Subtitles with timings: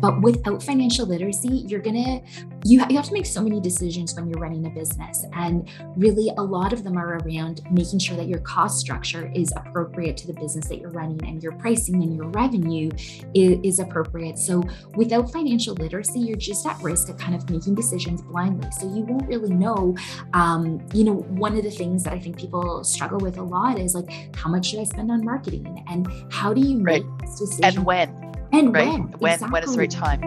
[0.00, 2.22] But without financial literacy, you're gonna
[2.64, 5.24] you, you have to make so many decisions when you're running a business.
[5.32, 9.52] And really a lot of them are around making sure that your cost structure is
[9.56, 12.90] appropriate to the business that you're running and your pricing and your revenue
[13.34, 14.38] is, is appropriate.
[14.38, 14.62] So
[14.94, 18.70] without financial literacy, you're just at risk of kind of making decisions blindly.
[18.72, 19.96] So you won't really know.
[20.34, 23.78] Um, you know, one of the things that I think people struggle with a lot
[23.78, 27.04] is like, how much should I spend on marketing, and how do you right.
[27.04, 27.64] make this decision?
[27.64, 28.29] And when?
[28.52, 28.88] And right.
[28.88, 29.02] when?
[29.18, 29.32] When?
[29.34, 29.52] Exactly.
[29.52, 30.20] When is the right time?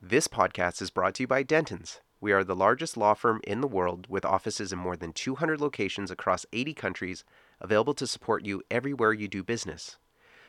[0.00, 1.98] This podcast is brought to you by Dentons.
[2.20, 5.60] We are the largest law firm in the world with offices in more than 200
[5.60, 7.24] locations across 80 countries,
[7.60, 9.98] available to support you everywhere you do business.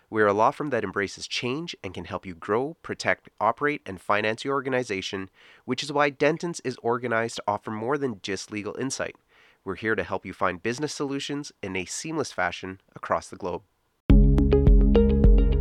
[0.09, 3.81] We are a law firm that embraces change and can help you grow, protect, operate,
[3.87, 5.29] and finance your organization,
[5.65, 9.15] which is why Dentons is organized to offer more than just legal insight.
[9.65, 13.63] We're here to help you find business solutions in a seamless fashion across the globe.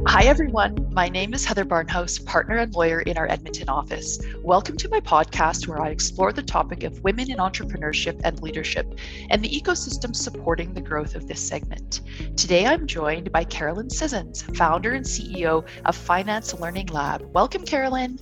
[0.07, 0.93] Hi, everyone.
[0.93, 4.19] My name is Heather Barnhouse, partner and lawyer in our Edmonton office.
[4.43, 8.87] Welcome to my podcast where I explore the topic of women in entrepreneurship and leadership
[9.31, 12.03] and the ecosystem supporting the growth of this segment.
[12.37, 17.23] Today, I'm joined by Carolyn Sissons, founder and CEO of Finance Learning Lab.
[17.33, 18.19] Welcome, Carolyn.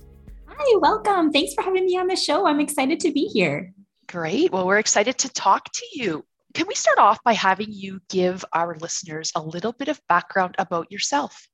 [0.47, 1.33] Hi, welcome.
[1.33, 2.47] Thanks for having me on the show.
[2.47, 3.72] I'm excited to be here.
[4.07, 4.51] Great.
[4.51, 6.25] Well, we're excited to talk to you.
[6.53, 10.55] Can we start off by having you give our listeners a little bit of background
[10.59, 11.47] about yourself?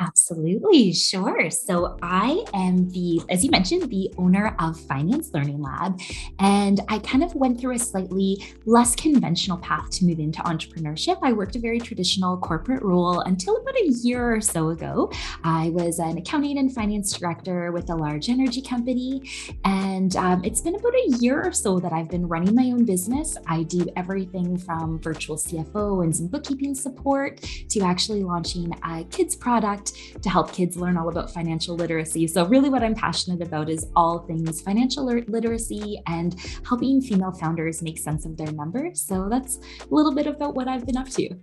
[0.00, 1.50] Absolutely, sure.
[1.50, 6.00] So I am the, as you mentioned, the owner of Finance Learning Lab.
[6.38, 11.18] And I kind of went through a slightly less conventional path to move into entrepreneurship.
[11.22, 15.12] I worked a very traditional corporate role until about a year or so ago.
[15.44, 19.28] I was an accounting and finance director with a large energy company.
[19.64, 22.86] And um, it's been about a year or so that I've been running my own
[22.86, 23.36] business.
[23.46, 29.36] I do everything from virtual CFO and some bookkeeping support to actually launching a kids
[29.36, 32.26] product to help kids learn all about financial literacy.
[32.26, 37.82] So, really, what I'm passionate about is all things financial literacy and helping female founders
[37.82, 39.02] make sense of their numbers.
[39.02, 41.34] So, that's a little bit about what I've been up to.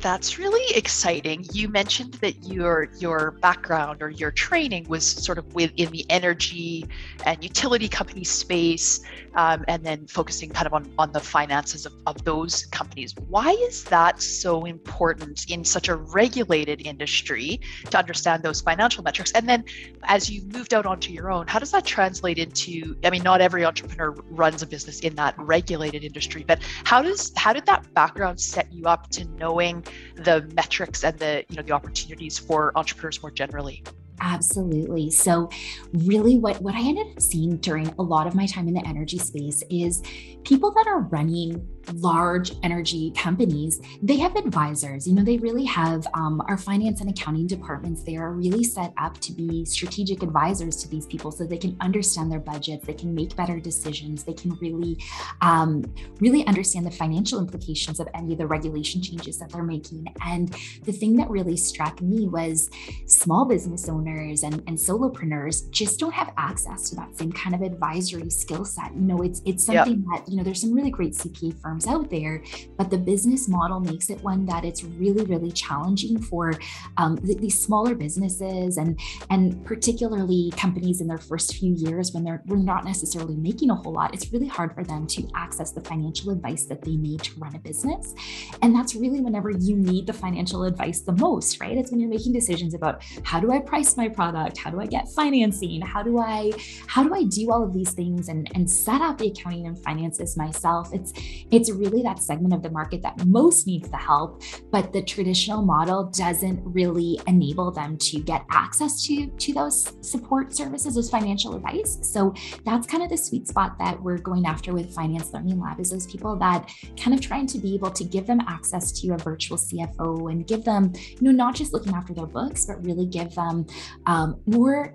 [0.00, 1.44] That's really exciting.
[1.52, 6.86] You mentioned that your your background or your training was sort of within the energy
[7.26, 9.00] and utility company space,
[9.34, 13.14] um, and then focusing kind of on, on the finances of, of those companies.
[13.28, 17.60] Why is that so important in such a regulated industry
[17.90, 19.32] to understand those financial metrics?
[19.32, 19.64] And then
[20.04, 22.96] as you moved out onto your own, how does that translate into?
[23.02, 27.32] I mean, not every entrepreneur runs a business in that regulated industry, but how does
[27.36, 29.84] how did that background set you up to knowing
[30.16, 33.82] the metrics and the you know the opportunities for entrepreneurs more generally
[34.20, 35.10] Absolutely.
[35.10, 35.48] So,
[35.92, 38.86] really, what, what I ended up seeing during a lot of my time in the
[38.86, 40.02] energy space is
[40.44, 45.06] people that are running large energy companies, they have advisors.
[45.06, 48.02] You know, they really have um, our finance and accounting departments.
[48.02, 51.76] They are really set up to be strategic advisors to these people so they can
[51.80, 54.98] understand their budgets, they can make better decisions, they can really,
[55.40, 55.84] um,
[56.20, 60.06] really understand the financial implications of any of the regulation changes that they're making.
[60.24, 60.54] And
[60.84, 62.70] the thing that really struck me was
[63.06, 67.62] small business owners and, and solopreneurs just don't have access to that same kind of
[67.62, 68.94] advisory skill set.
[68.94, 70.24] You know, it's it's something yep.
[70.24, 72.42] that, you know, there's some really great CPA firms out there,
[72.76, 76.52] but the business model makes it one that it's really, really challenging for
[76.96, 78.98] um, these smaller businesses and
[79.30, 83.74] and particularly companies in their first few years when they're we're not necessarily making a
[83.74, 84.14] whole lot.
[84.14, 87.54] It's really hard for them to access the financial advice that they need to run
[87.54, 88.14] a business,
[88.62, 91.76] and that's really whenever you need the financial advice the most, right?
[91.76, 94.86] It's when you're making decisions about how do I price my product, how do I
[94.86, 96.52] get financing, how do I
[96.86, 99.78] how do I do all of these things and and set up the accounting and
[99.78, 100.92] finances myself.
[100.92, 101.12] It's
[101.50, 105.02] it's it's really that segment of the market that most needs the help, but the
[105.02, 111.10] traditional model doesn't really enable them to get access to, to those support services, those
[111.10, 111.98] financial advice.
[112.02, 112.34] So
[112.64, 115.90] that's kind of the sweet spot that we're going after with Finance Learning Lab is
[115.90, 119.18] those people that kind of trying to be able to give them access to a
[119.18, 123.06] virtual CFO and give them, you know, not just looking after their books, but really
[123.06, 123.66] give them
[124.06, 124.94] um, more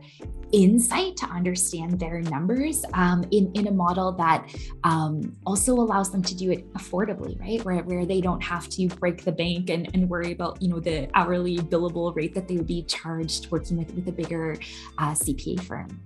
[0.52, 4.48] insight to understand their numbers um, in, in a model that
[4.84, 7.64] um, also allows them to do it affordably, right?
[7.64, 10.80] Where, where they don't have to break the bank and, and worry about, you know,
[10.80, 14.58] the hourly billable rate that they would be charged working with, with a bigger
[14.98, 16.02] uh, CPA firm.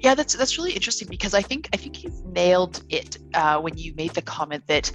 [0.00, 3.76] Yeah, that's that's really interesting because I think I think you've nailed it uh, when
[3.76, 4.90] you made the comment that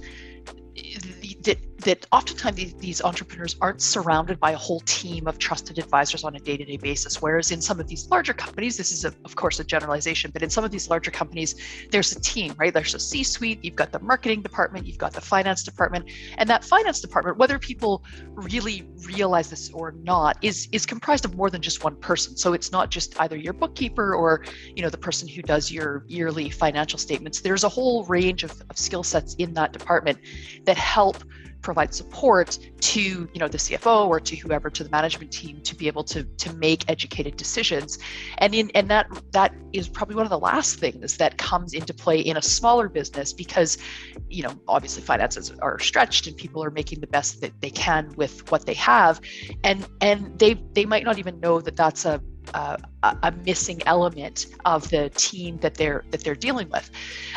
[1.42, 6.24] that that oftentimes these, these, entrepreneurs aren't surrounded by a whole team of trusted advisors
[6.24, 9.36] on a day-to-day basis whereas in some of these larger companies this is a, of
[9.36, 11.54] course a generalization but in some of these larger companies
[11.90, 12.74] there's a team right?
[12.74, 16.64] There's a c-suite you've got the marketing department you've got the finance department and that
[16.64, 18.02] finance department whether people
[18.34, 22.36] really realize this or not is is comprised of more than just one person.
[22.36, 24.44] So it's not just either your bookkeeper or
[24.74, 27.40] you know the person who does your yearly financial statements.
[27.40, 30.18] There's a whole range of, of skill sets in that department
[30.64, 31.22] that help
[31.66, 33.00] provide support to
[33.32, 36.22] you know the CFO or to whoever to the management team to be able to
[36.22, 37.98] to make educated decisions.
[38.38, 41.92] And in and that that is probably one of the last things that comes into
[41.92, 43.78] play in a smaller business because
[44.28, 48.12] you know obviously finances are stretched and people are making the best that they can
[48.16, 49.20] with what they have.
[49.64, 52.22] And and they they might not even know that that's a
[52.54, 56.90] uh, a missing element of the team that they're that they're dealing with.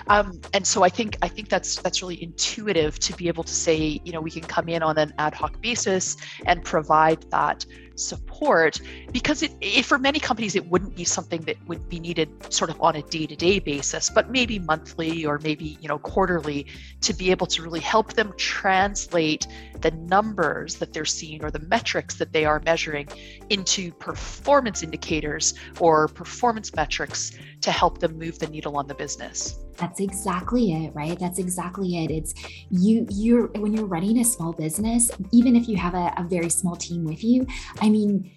[0.08, 3.54] Um, and so i think i think that's that's really intuitive to be able to
[3.54, 7.66] say you know we can come in on an ad hoc basis and provide that
[8.00, 8.80] support
[9.12, 12.70] because it, it, for many companies it wouldn't be something that would be needed sort
[12.70, 16.66] of on a day-to-day basis but maybe monthly or maybe you know quarterly
[17.02, 19.48] to be able to really help them translate
[19.82, 23.08] the numbers that they're seeing or the metrics that they are measuring
[23.50, 27.32] into performance indicators or performance metrics
[27.62, 31.18] to help them move the needle on the business that's exactly it right?
[31.18, 32.12] That's exactly it.
[32.12, 32.34] It's
[32.70, 36.50] you you're when you're running a small business even if you have a, a very
[36.50, 37.46] small team with you
[37.82, 38.30] i mean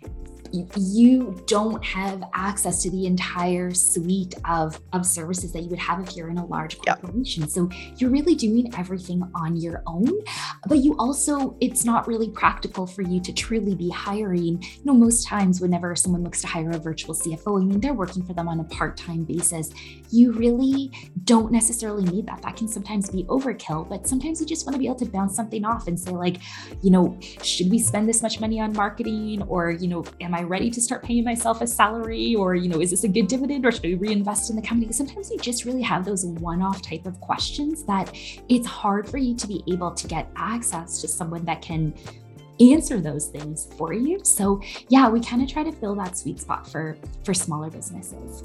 [0.76, 6.00] you don't have access to the entire suite of, of services that you would have
[6.00, 7.42] if you're in a large corporation.
[7.42, 7.50] Yep.
[7.50, 10.10] So you're really doing everything on your own,
[10.66, 14.62] but you also, it's not really practical for you to truly be hiring.
[14.62, 17.94] You know, most times whenever someone looks to hire a virtual CFO, I mean, they're
[17.94, 19.70] working for them on a part time basis.
[20.10, 20.90] You really
[21.24, 22.42] don't necessarily need that.
[22.42, 25.34] That can sometimes be overkill, but sometimes you just want to be able to bounce
[25.34, 26.38] something off and say, like,
[26.82, 29.42] you know, should we spend this much money on marketing?
[29.42, 32.34] Or, you know, am I I ready to start paying myself a salary?
[32.34, 34.92] Or, you know, is this a good dividend or should I reinvest in the company?
[34.92, 38.12] Sometimes you just really have those one off type of questions that
[38.48, 41.94] it's hard for you to be able to get access to someone that can
[42.60, 44.20] answer those things for you.
[44.24, 48.42] So yeah, we kind of try to fill that sweet spot for for smaller businesses.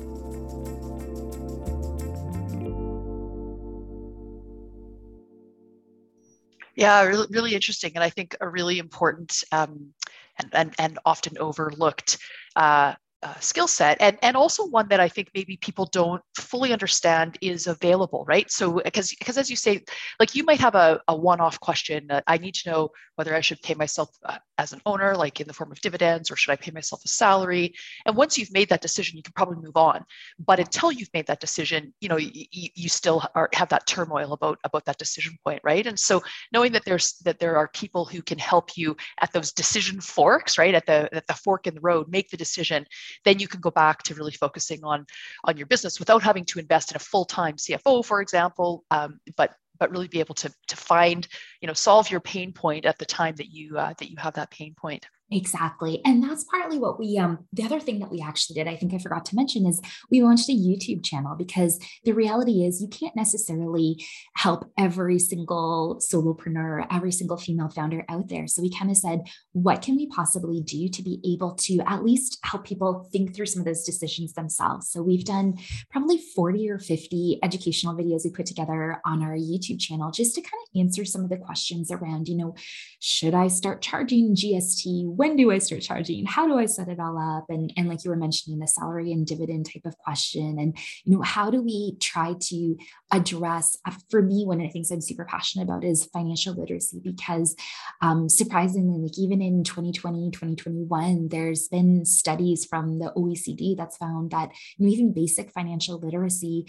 [6.75, 9.93] Yeah, really, interesting, and I think a really important um,
[10.39, 12.17] and, and, and often overlooked
[12.55, 12.93] uh,
[13.23, 13.97] uh, skill set.
[13.99, 18.49] And and also one that i think maybe people don't fully understand is available right?
[18.51, 19.83] So because because as you say
[20.19, 23.41] like you might have a, a one-off question that i need to know whether i
[23.41, 26.51] should pay myself uh, as an owner like in the form of dividends or should
[26.51, 27.73] i pay myself a salary?
[28.05, 30.03] And once you've made that decision you can probably move on.
[30.39, 34.33] But until you've made that decision you know you, you still are, have that turmoil
[34.33, 35.85] about about that decision point right?
[35.87, 36.23] And so
[36.53, 40.57] knowing that there's that there are people who can help you at those decision forks
[40.57, 42.85] right at the at the fork in the road make the decision
[43.25, 45.05] then you can go back to really focusing on
[45.43, 48.83] on your business without having to invest in a full-time cfo for example.
[48.91, 51.27] Um, but but really be able to to find
[51.61, 54.33] you know solve your pain point at the time that you uh, that you have
[54.33, 56.01] that pain point Exactly.
[56.05, 58.93] And that's partly what we um the other thing that we actually did, I think
[58.93, 62.87] I forgot to mention is we launched a YouTube channel because the reality is you
[62.87, 64.01] can't necessarily
[64.35, 68.47] help every single solopreneur, every single female founder out there.
[68.47, 72.05] So we kind of said, what can we possibly do to be able to at
[72.05, 74.89] least help people think through some of those decisions themselves?
[74.89, 75.57] So we've done
[75.91, 80.41] probably 40 or 50 educational videos we put together on our YouTube channel just to
[80.41, 82.55] kind of answer some of the questions around, you know,
[82.99, 85.16] should I start charging GST?
[85.17, 86.25] When do I start charging?
[86.27, 87.45] How do I set it all up?
[87.49, 90.59] And, and like you were mentioning, the salary and dividend type of question.
[90.59, 92.77] And, you know, how do we try to
[93.11, 97.01] address, uh, for me, one of the things I'm super passionate about is financial literacy
[97.03, 97.55] because
[98.01, 104.29] um, surprisingly, like even in 2020, 2021, there's been studies from the OECD that's found
[104.31, 106.67] that you know, even basic financial literacy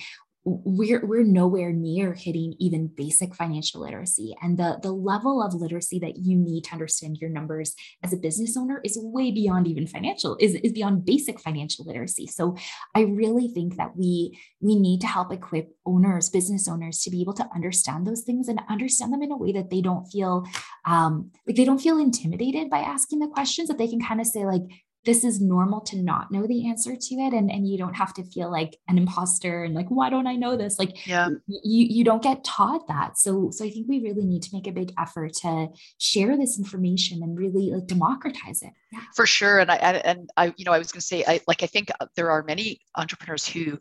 [0.64, 4.34] we're we're nowhere near hitting even basic financial literacy.
[4.42, 8.16] And the the level of literacy that you need to understand your numbers as a
[8.16, 12.26] business owner is way beyond even financial is, is beyond basic financial literacy.
[12.26, 12.56] So
[12.94, 17.20] i really think that we we need to help equip owners business owners to be
[17.20, 20.44] able to understand those things and understand them in a way that they don't feel
[20.84, 24.26] um, like they don't feel intimidated by asking the questions that they can kind of
[24.26, 24.62] say like
[25.04, 28.12] this is normal to not know the answer to it and and you don't have
[28.14, 30.78] to feel like an imposter and like why don't i know this?
[30.78, 31.28] Like yeah.
[31.46, 33.18] you you don't get taught that.
[33.18, 36.58] So so i think we really need to make a big effort to share this
[36.58, 38.72] information and really like democratize it.
[38.92, 39.00] Yeah.
[39.14, 39.58] for sure.
[39.60, 41.90] And i and i you know i was going to say i like i think
[42.00, 43.78] uh, there are many entrepreneurs who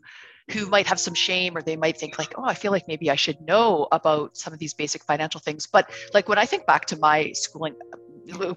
[0.50, 3.10] who might have some shame or they might think like oh i feel like maybe
[3.10, 5.66] i should know about some of these basic financial things.
[5.66, 7.74] But like when i think back to my schooling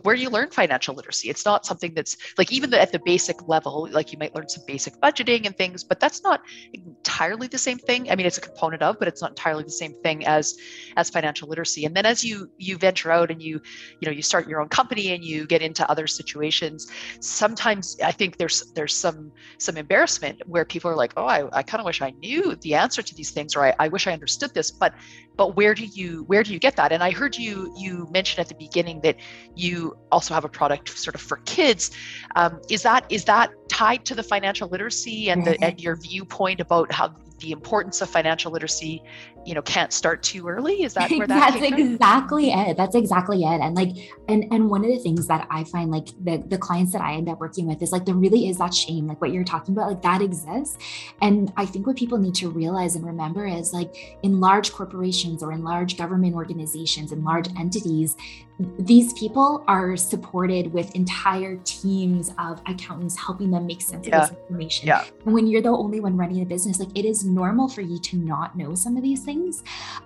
[0.04, 1.30] where do you learn financial literacy.
[1.30, 4.64] It's not something that's like even at the basic level, like you might learn some
[4.68, 6.42] basic budgeting and things, but that's not
[6.74, 8.12] entirely the same thing.
[8.12, 10.58] I mean, it's a component of, but it's not entirely the same thing as
[10.98, 11.86] as financial literacy.
[11.86, 13.62] And then as you you venture out and you
[14.00, 16.88] you know you start your own company and you get into other situations,
[17.20, 21.64] sometimes I think there's there's some some embarrassment where people are like, oh, I, I
[21.64, 24.14] kind of wish I knew the answer to these things, or I, I wish I
[24.14, 24.94] understood this, but
[25.38, 26.92] but where do you where do you get that?
[26.92, 29.16] And I heard you you mention at the beginning that
[30.12, 31.92] also have a product sort of for kids.
[32.36, 36.60] Um, is that is that tied to the financial literacy and the and your viewpoint
[36.60, 39.02] about how the importance of financial literacy
[39.46, 43.44] you know can't start too early is that where that that's exactly it that's exactly
[43.44, 43.90] it and like
[44.28, 47.14] and and one of the things that i find like the the clients that i
[47.14, 49.74] end up working with is like there really is that shame like what you're talking
[49.74, 50.78] about like that exists
[51.22, 55.42] and i think what people need to realize and remember is like in large corporations
[55.42, 58.16] or in large government organizations and large entities
[58.80, 64.24] these people are supported with entire teams of accountants helping them make sense yeah.
[64.24, 64.88] of this information.
[64.88, 65.06] Yeah.
[65.26, 68.00] And when you're the only one running a business, like it is normal for you
[68.00, 69.31] to not know some of these things.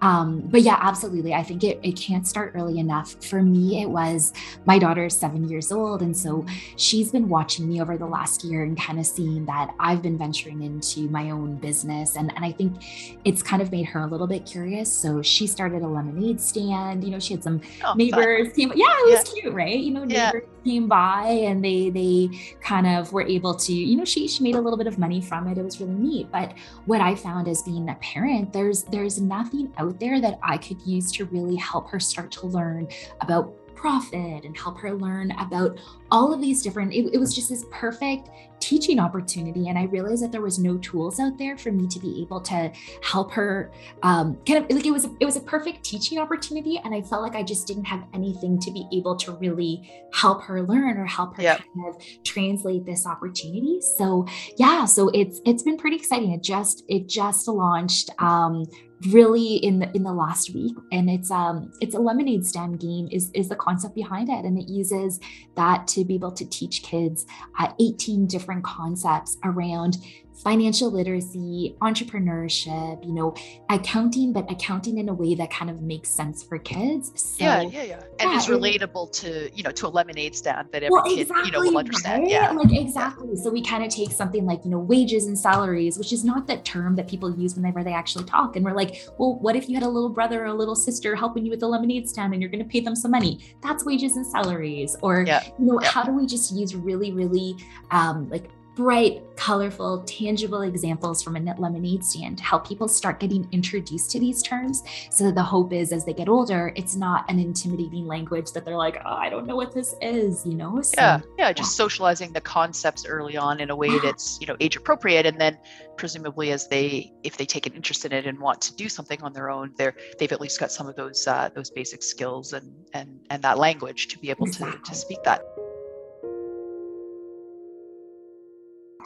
[0.01, 1.33] Um, but yeah, absolutely.
[1.33, 3.15] I think it, it can't start early enough.
[3.23, 4.33] For me, it was
[4.65, 6.01] my daughter's seven years old.
[6.01, 9.73] And so she's been watching me over the last year and kind of seeing that
[9.79, 12.15] I've been venturing into my own business.
[12.15, 12.83] And, and I think
[13.23, 14.91] it's kind of made her a little bit curious.
[14.91, 17.03] So she started a lemonade stand.
[17.03, 19.41] You know, she had some oh, neighbors neighbors came yeah it was yeah.
[19.41, 20.54] cute right you know neighbors yeah.
[20.65, 22.29] Came by and they they
[22.59, 25.21] kind of were able to you know she she made a little bit of money
[25.21, 25.57] from it.
[25.57, 26.31] It was really neat.
[26.31, 26.53] But
[26.85, 30.81] what i found as being a parent there's there's nothing out there that i could
[30.81, 32.87] use to really help her start to learn
[33.21, 35.77] about profit and help her learn about
[36.09, 38.29] all of these different it, it, was just this perfect
[38.65, 41.99] teaching opportunity and i realized that there was no tools out there for me to
[41.99, 42.71] be able to
[43.03, 46.95] help her um, kind of like it was it was a perfect teaching opportunity and
[46.95, 50.63] i felt like i just didn't have anything to be able to really help her
[50.63, 51.59] learn or help her yep.
[51.59, 54.25] kind of translate this opportunity so
[54.57, 58.65] yeah so it's it's been pretty exciting it just it just launched um,
[59.09, 63.07] really in the in the last week and it's um it's a lemonade stand game
[63.11, 65.19] is is the concept behind it and it uses
[65.55, 67.25] that to be able to teach kids
[67.59, 69.97] uh, 18 different concepts around
[70.35, 73.33] financial literacy, entrepreneurship, you know,
[73.69, 77.11] accounting, but accounting in a way that kind of makes sense for kids.
[77.15, 78.03] So, yeah, yeah, yeah.
[78.19, 81.19] And yeah, is relatable to, you know, to a lemonade stand that every well, kid,
[81.19, 82.23] exactly, you know, will understand.
[82.23, 82.31] Right?
[82.31, 82.51] Yeah.
[82.51, 83.35] Like exactly.
[83.37, 86.47] So we kind of take something like, you know, wages and salaries, which is not
[86.47, 88.55] that term that people use whenever they actually talk.
[88.55, 91.15] And we're like, well, what if you had a little brother or a little sister
[91.15, 93.39] helping you with the lemonade stand and you're going to pay them some money?
[93.63, 94.97] That's wages and salaries.
[95.01, 95.43] Or, yeah.
[95.57, 95.89] you know, yeah.
[95.89, 97.55] how do we just use really, really
[97.91, 103.19] um, like bright, colorful, tangible examples from a knit lemonade stand to help people start
[103.19, 104.83] getting introduced to these terms.
[105.09, 108.77] So the hope is as they get older, it's not an intimidating language that they're
[108.77, 110.81] like, oh, I don't know what this is, you know?
[110.81, 111.83] So, yeah, yeah, just yeah.
[111.83, 115.25] socializing the concepts early on in a way that's, you know, age appropriate.
[115.25, 115.57] And then
[115.97, 119.21] presumably as they, if they take an interest in it and want to do something
[119.23, 122.51] on their own, they're, they've at least got some of those, uh, those basic skills
[122.51, 124.79] and, and, and that language to be able exactly.
[124.83, 125.41] to, to speak that.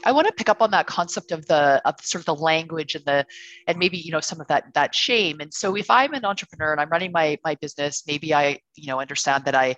[0.05, 2.95] I want to pick up on that concept of the of sort of the language
[2.95, 3.25] and the
[3.67, 5.39] and maybe you know some of that that shame.
[5.39, 8.87] And so if I'm an entrepreneur and I'm running my my business, maybe I you
[8.87, 9.75] know understand that I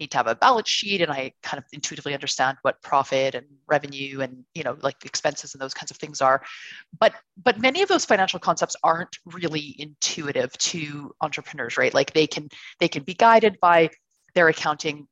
[0.00, 3.46] need to have a balance sheet and I kind of intuitively understand what profit and
[3.68, 6.42] revenue and you know like expenses and those kinds of things are.
[6.98, 11.94] But but many of those financial concepts aren't really intuitive to entrepreneurs, right?
[11.94, 12.48] Like they can
[12.80, 13.90] they can be guided by
[14.34, 15.06] their accounting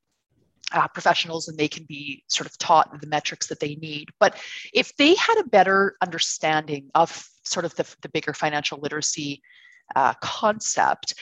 [0.72, 4.10] uh, professionals and they can be sort of taught the metrics that they need.
[4.20, 4.37] But
[4.72, 9.42] if they had a better understanding of sort of the, the bigger financial literacy
[9.96, 11.14] uh, concept,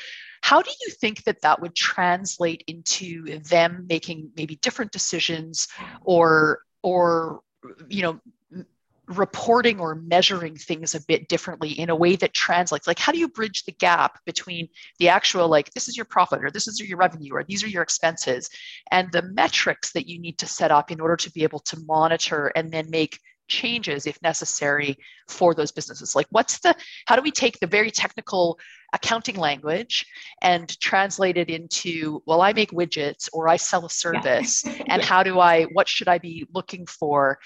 [0.43, 5.69] how do you think that that would translate into them making maybe different decisions
[6.03, 7.41] or or
[7.89, 8.21] you know
[9.09, 13.19] reporting or measuring things a bit differently in a way that translates like how do
[13.19, 16.81] you bridge the gap between the actual like this is your profit or this is
[16.81, 18.51] your revenue or these are your expenses
[18.91, 21.79] and the metrics that you need to set up in order to be able to
[21.87, 24.97] monitor and then make changes if necessary
[25.29, 26.75] for those businesses like what's the
[27.07, 28.59] how do we take the very technical
[28.93, 30.05] accounting language
[30.43, 34.83] and translate it into well i make widgets or i sell a service yeah.
[34.89, 37.39] and how do i what should i be looking for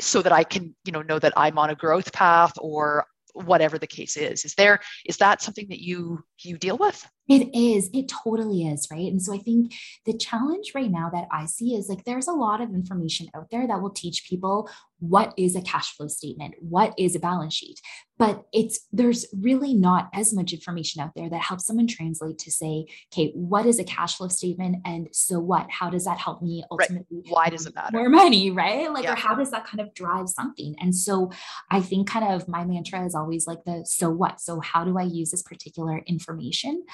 [0.00, 3.06] so that I can, you know, know that I'm on a growth path or
[3.44, 4.44] whatever the case is.
[4.44, 7.06] Is there is that something that you you deal with?
[7.28, 7.90] It is.
[7.92, 9.10] It totally is, right?
[9.10, 9.74] And so I think
[10.04, 13.50] the challenge right now that I see is like there's a lot of information out
[13.50, 17.54] there that will teach people what is a cash flow statement, what is a balance
[17.54, 17.80] sheet.
[18.18, 22.50] But it's there's really not as much information out there that helps someone translate to
[22.50, 25.70] say okay what is a cash flow statement and so what?
[25.70, 27.24] How does that help me ultimately right.
[27.28, 27.96] why does it matter?
[27.96, 28.92] more money right?
[28.92, 29.12] Like yeah.
[29.12, 30.74] or how does that kind of drive something?
[30.80, 31.30] And so
[31.70, 34.40] i think kind of my mantra is always like the so what?
[34.40, 36.84] So how do i use this particular information?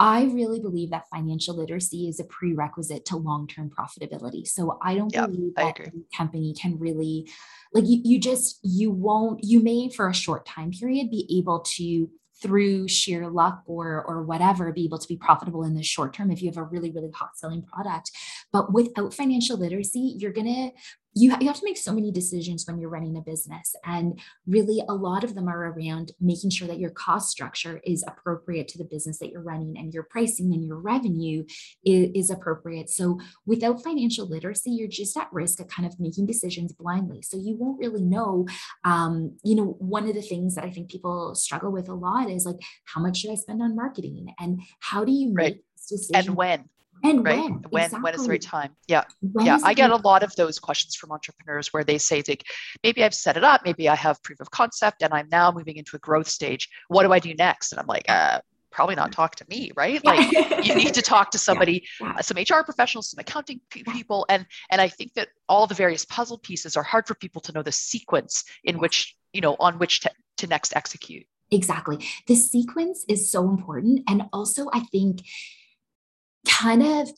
[0.00, 4.46] I really believe that financial literacy is a prerequisite to long-term profitability.
[4.46, 7.28] So i don't believe that a company can really
[7.72, 11.60] like you, you just you won't you may for a short time period be able
[11.60, 12.10] to
[12.40, 16.30] through sheer luck or or whatever be able to be profitable in the short term
[16.30, 18.10] if you have a really really hot selling product.
[18.52, 20.70] But without financial literacy you're going to
[21.18, 24.82] you, you have to make so many decisions when you're running a business and really
[24.88, 28.78] a lot of them are around making sure that your cost structure is appropriate to
[28.78, 31.44] the business that you're running and your pricing and your revenue
[31.84, 32.90] is, is appropriate.
[32.90, 37.22] So without financial literacy you're just at risk of kind of making decisions blindly.
[37.22, 38.46] So you won't really know
[38.84, 42.30] um, you know one of the things that i think people struggle with a lot
[42.30, 46.04] is like how much should i spend on marketing and how do you make right.
[46.14, 46.68] and when
[47.04, 47.38] and right?
[47.38, 47.52] when?
[47.70, 48.02] When, exactly.
[48.02, 48.76] when is the right time?
[48.86, 49.04] Yeah.
[49.20, 52.44] When yeah i get a lot of those questions from entrepreneurs where they say like
[52.82, 53.62] maybe i've set it up.
[53.64, 56.68] Maybe i have proof of concept and i'm now moving into a growth stage.
[56.88, 57.72] What do i do next?
[57.72, 58.40] And i'm like uh,
[58.70, 60.04] probably not talk to me right?
[60.04, 60.30] Like
[60.66, 62.14] you need to talk to somebody yeah.
[62.16, 62.20] Yeah.
[62.20, 66.38] some hr professionals some accounting people and and i think that all the various puzzle
[66.38, 70.00] pieces are hard for people to know the sequence in which you know on which
[70.00, 71.26] to, to next execute.
[71.50, 71.98] Exactly.
[72.26, 75.22] The sequence is so important and also i think
[76.48, 77.10] kind of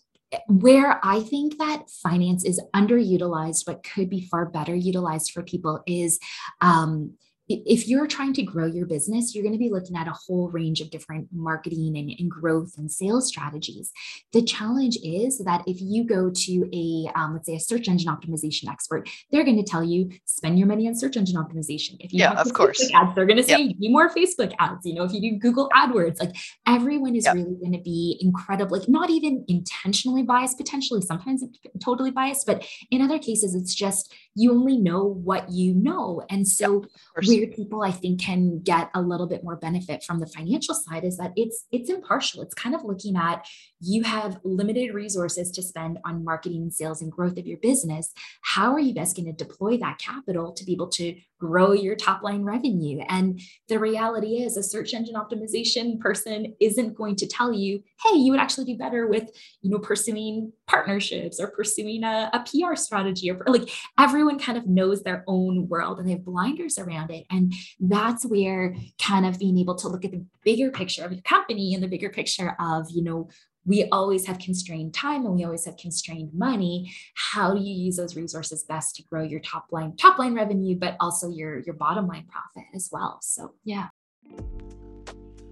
[0.48, 5.82] where I think that finance is underutilized, but could be far better utilized for people
[5.86, 6.18] is
[6.60, 7.14] um,
[7.50, 10.48] if you're trying to grow your business, you're going to be looking at a whole
[10.50, 13.90] range of different marketing and, and growth and sales strategies.
[14.32, 18.08] The challenge is that if you go to a, um, let's say, a search engine
[18.08, 21.96] optimization expert, they're going to tell you spend your money on search engine optimization.
[21.98, 23.76] If you yeah, of course, Facebook ads, they're going to say yep.
[23.90, 24.86] more Facebook ads.
[24.86, 26.36] You know, if you do Google AdWords, like
[26.68, 27.34] everyone is yep.
[27.34, 31.42] really going to be incredible, like not even intentionally biased, potentially sometimes
[31.84, 36.46] totally biased, but in other cases, it's just you only know what you know, and
[36.46, 36.84] so
[37.20, 41.04] yep, people I think can get a little bit more benefit from the financial side
[41.04, 42.42] is that it's it's impartial.
[42.42, 43.46] It's kind of looking at
[43.80, 48.12] you have limited resources to spend on marketing, sales, and growth of your business.
[48.42, 51.96] How are you best going to deploy that capital to be able to grow your
[51.96, 53.02] top line revenue?
[53.08, 58.16] And the reality is, a search engine optimization person isn't going to tell you, hey,
[58.16, 59.30] you would actually do better with,
[59.62, 64.66] you know, pursuing partnerships or pursuing a, a PR strategy or like everyone kind of
[64.66, 67.24] knows their own world and they have blinders around it.
[67.30, 71.22] And that's where kind of being able to look at the bigger picture of your
[71.22, 73.28] company and the bigger picture of, you know,
[73.66, 76.92] we always have constrained time and we always have constrained money.
[77.14, 80.76] How do you use those resources best to grow your top line top line revenue
[80.76, 83.18] but also your your bottom line profit as well?
[83.22, 83.88] So yeah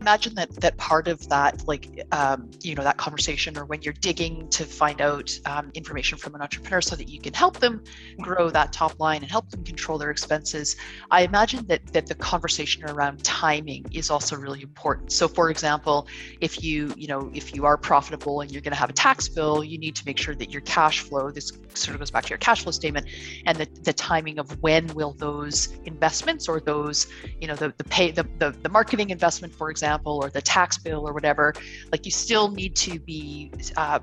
[0.09, 4.01] imagine that that part of that like um, you know that conversation or when you're
[4.01, 7.83] digging to find out um, information from an entrepreneur so that you can help them
[8.19, 10.77] grow that top line and help them control their expenses
[11.11, 15.13] i imagine that that the conversation around timing is also really important.
[15.13, 16.09] So for example
[16.41, 19.29] if you you know if you are profitable and you're going to have a tax
[19.29, 22.25] bill you need to make sure that your cash flow this sort of goes back
[22.25, 23.07] to your cash flow statement
[23.47, 27.07] and the, the timing of when will those investments or those
[27.41, 30.41] you know the the pay the, the, the marketing investment for example example, or the
[30.43, 31.53] tax bill or whatever,
[31.93, 33.99] like you still need to be uh,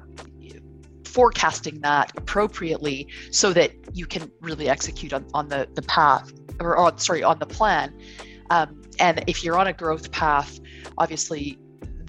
[1.06, 6.78] forecasting that appropriately so that you can really execute on, on the, the path or
[6.78, 7.94] on, sorry, on the plan.
[8.50, 10.60] Um, and if you're on a growth path,
[10.98, 11.58] obviously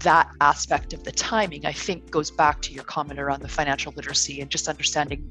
[0.03, 3.93] that aspect of the timing, I think, goes back to your comment around the financial
[3.97, 5.31] literacy and just understanding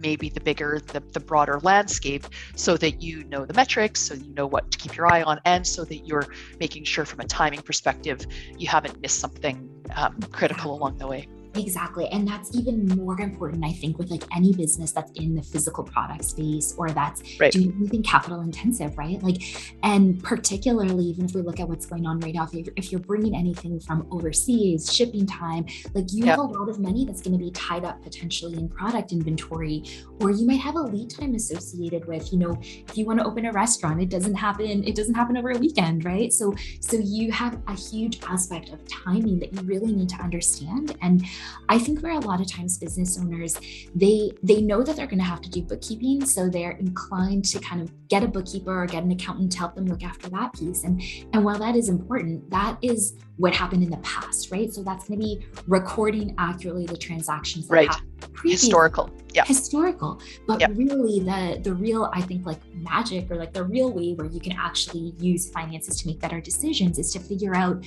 [0.00, 4.32] maybe the bigger, the, the broader landscape so that you know the metrics, so you
[4.34, 6.26] know what to keep your eye on, and so that you're
[6.60, 11.26] making sure from a timing perspective you haven't missed something um, critical along the way.
[11.58, 12.06] Exactly.
[12.08, 15.84] And that's even more important, I think, with like any business that's in the physical
[15.84, 17.52] product space or that's right.
[17.52, 19.22] doing anything capital intensive, right?
[19.22, 19.42] Like,
[19.82, 22.92] and particularly, even if we look at what's going on right now, if you're, if
[22.92, 26.36] you're bringing anything from overseas, shipping time, like you yep.
[26.36, 29.82] have a lot of money that's going to be tied up potentially in product inventory,
[30.20, 33.26] or you might have a lead time associated with, you know, if you want to
[33.26, 36.32] open a restaurant, it doesn't happen, it doesn't happen over a weekend, right?
[36.32, 40.96] So, so you have a huge aspect of timing that you really need to understand.
[41.02, 41.24] And
[41.68, 43.56] I think where a lot of times business owners
[43.94, 47.60] they they know that they're going to have to do bookkeeping, so they're inclined to
[47.60, 50.52] kind of get a bookkeeper or get an accountant to help them look after that
[50.52, 50.84] piece.
[50.84, 54.72] And and while that is important, that is what happened in the past, right?
[54.72, 57.94] So that's going to be recording accurately the transactions that right.
[58.44, 60.70] historical yeah historical but yep.
[60.74, 64.40] really the the real i think like magic or like the real way where you
[64.40, 67.84] can actually use finances to make better decisions is to figure out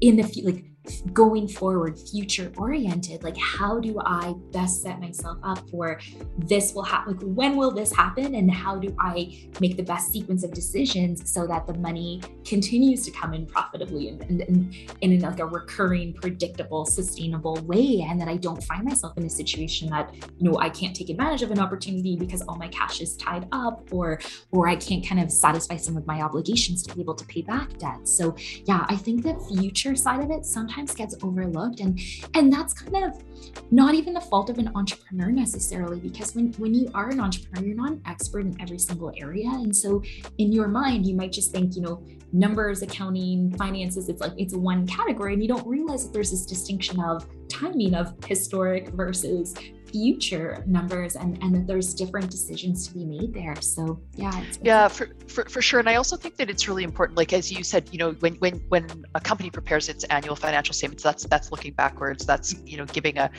[0.00, 0.64] in the like
[1.12, 5.98] going forward future oriented like how do i best set myself up for
[6.38, 8.34] this will happen like when will this happen?
[8.34, 13.04] And how do i make the best sequence of decisions so that the money continues
[13.04, 18.06] to come in profitably and, and, and in like a recurring predictable sustainable way?
[18.08, 21.10] And that i don't find myself in a situation that you know i can't take
[21.10, 25.06] advantage of an opportunity because all my cash is tied up or or i can't
[25.06, 28.06] kind of satisfy some of my obligations to be able to pay back debt.
[28.08, 31.80] So yeah i think the future side of it sometimes sometimes gets overlooked.
[31.80, 32.00] And
[32.34, 33.22] and that's kind of
[33.70, 37.66] not even the fault of an entrepreneur necessarily because when when you are an entrepreneur
[37.66, 39.48] you're not an expert in every single area.
[39.48, 40.02] And so
[40.38, 44.54] in your mind you might just think you know numbers accounting finances it's like it's
[44.54, 45.34] one category.
[45.34, 49.54] And you don't realize that there's this distinction of timing of historic versus
[49.92, 53.60] future numbers and and that there's different decisions to be made there.
[53.60, 55.80] So yeah it's, yeah for, for, for sure.
[55.80, 58.34] And i also think that it's really important like as you said you know when
[58.36, 62.24] when when a company prepares its annual financial statements that's that's looking backwards.
[62.26, 63.30] That's you know giving a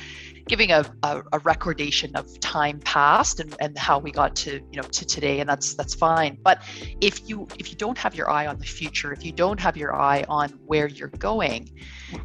[0.48, 4.82] giving a, a, a recordation of time past and, and how we got to you
[4.82, 6.38] know to today and that's that's fine.
[6.44, 6.64] But
[7.02, 9.76] if you if you don't have your eye on the future if you don't have
[9.78, 11.70] your eye on where you're going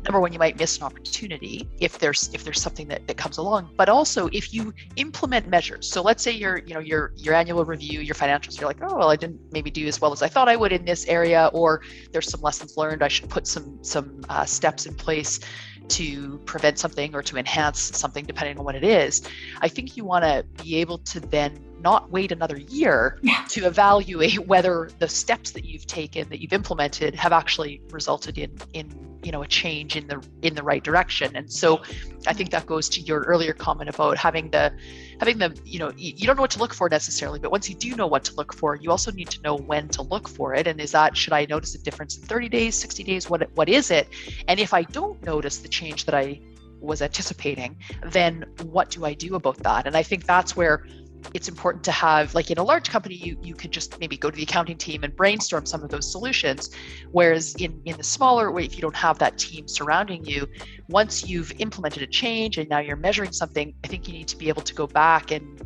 [0.05, 3.39] number one you might miss an opportunity if there's if there's something that, that comes
[3.39, 3.71] along.
[3.77, 7.35] But also also if you implement measures so let's say your you know your your
[7.35, 10.23] annual review your financials you're like oh well i didn't maybe do as well as
[10.23, 11.81] i thought i would in this area or
[12.13, 15.41] there's some lessons learned i should put some some uh, steps in place
[15.89, 19.23] to prevent something or to enhance something depending on what it is
[19.61, 23.45] i think you want to be able to then not wait another year yeah.
[23.49, 28.57] to evaluate whether the steps that you've taken that you've implemented have actually resulted in
[28.73, 31.35] in you know a change in the in the right direction.
[31.37, 31.83] And so
[32.27, 34.73] i think that goes to your earlier comment about having the
[35.19, 37.75] having the you know you don't know what to look for necessarily but once you
[37.75, 40.55] do know what to look for you also need to know when to look for
[40.55, 40.67] it.
[40.67, 43.31] And is that should i notice a difference in 30 days 60 days?
[43.31, 44.09] What what is it?
[44.49, 46.41] And if i don't notice the change that i
[46.81, 49.87] was anticipating then what do i do about that?
[49.87, 50.87] And i think that's where
[51.35, 54.31] it's important to have like in a large company you you could just maybe go
[54.31, 56.71] to the accounting team and brainstorm some of those solutions.
[57.13, 60.49] Whereas in in the smaller way if you don't have that team surrounding you
[60.89, 64.37] once you've implemented a change and now you're measuring something i think you need to
[64.37, 65.63] be able to go back and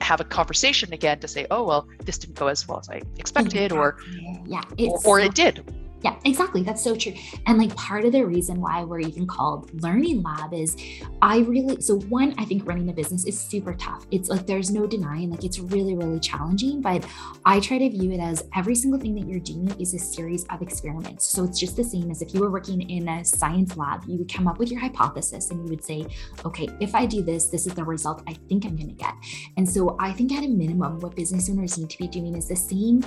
[0.00, 3.00] have a conversation again to say oh well this didn't go as well as i
[3.18, 3.98] expected or
[4.44, 4.62] yeah.
[4.78, 5.64] Or, or it did
[6.02, 6.62] yeah, exactly.
[6.62, 7.14] That's so true.
[7.46, 10.76] And like part of the reason why we're even called Learning Lab is
[11.22, 14.06] I really, so one, I think running a business is super tough.
[14.10, 16.82] It's like there's no denying, like it's really, really challenging.
[16.82, 17.06] But
[17.44, 20.44] I try to view it as every single thing that you're doing is a series
[20.50, 21.24] of experiments.
[21.30, 24.18] So it's just the same as if you were working in a science lab, you
[24.18, 26.06] would come up with your hypothesis and you would say,
[26.44, 29.14] okay, if I do this, this is the result I think I'm going to get.
[29.56, 32.48] And so I think at a minimum, what business owners need to be doing is
[32.48, 33.02] the same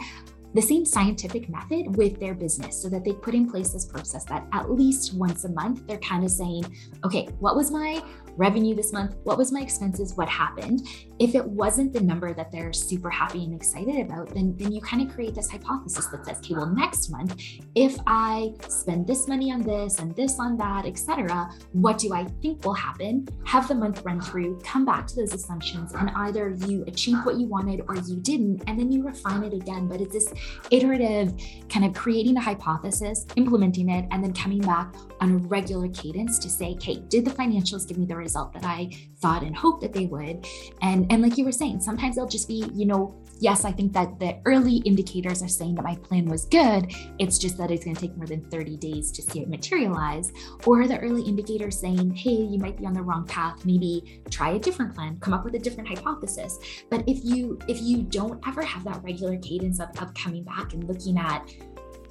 [0.53, 4.25] the same scientific method with their business so that they put in place this process
[4.25, 6.63] that at least once a month they're kind of saying
[7.03, 8.01] okay what was my
[8.39, 9.15] revenue this month?
[9.23, 10.13] What was my expenses?
[10.15, 10.88] What happened?
[11.19, 14.79] If it wasn't the number that they're super happy and excited about then then you
[14.79, 17.41] kind of create this hypothesis that says okay well next month
[17.75, 22.23] if i spend this money on this and this on that etc what do i
[22.41, 23.27] think will happen?
[23.45, 27.35] Have the month run through come back to those assumptions and either you achieve what
[27.35, 30.33] you wanted or you didn't and then you refine it again but it's this
[30.71, 31.34] iterative
[31.69, 36.39] kind of creating a hypothesis implementing it and then coming back on a regular cadence
[36.39, 39.82] to say okay did the financials give me the result that I thought and hoped
[39.82, 40.47] that they would.
[40.82, 43.93] And and like you were saying, sometimes they'll just be, you know, yes, I think
[43.93, 46.93] that the early indicators are saying that my plan was good.
[47.17, 50.32] It's just that it's going to take more than 30 days to see it materialize.
[50.65, 53.65] Or the early indicators saying, hey, you might be on the wrong path.
[53.65, 56.60] Maybe try a different plan, come up with a different hypothesis.
[56.89, 60.73] But if you if you don't ever have that regular cadence of, of coming back
[60.73, 61.49] and looking at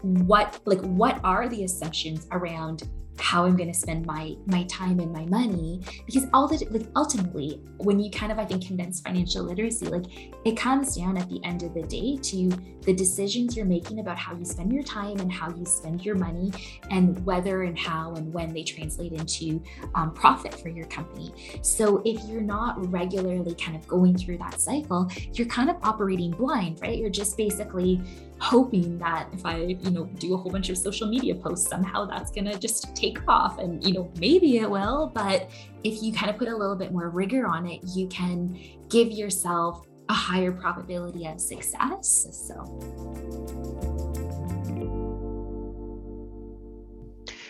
[0.03, 2.89] what like what are the assumptions around
[3.21, 6.87] how I'm going to spend my my time and my money because all that like
[6.97, 10.05] ultimately when you kind of I think condense financial literacy like
[10.45, 12.51] it comes down at the end of the day to
[12.83, 16.15] the decisions you're making about how you spend your time and how you spend your
[16.15, 16.53] money
[16.91, 19.63] and whether and how and when they translate into
[19.95, 21.61] um, profit for your company.
[21.63, 26.31] So if you're not regularly kind of going through that cycle, you're kind of operating
[26.31, 26.97] blind, right?
[26.97, 28.01] You're just basically
[28.41, 32.05] hoping that if I, you know, do a whole bunch of social media posts, somehow
[32.05, 33.59] that's going to just take off.
[33.59, 35.51] And, you know, maybe it will, but
[35.85, 39.11] if you kind of put a little bit more rigor on it, you can give
[39.11, 42.27] yourself a higher probability of success.
[42.33, 42.65] So,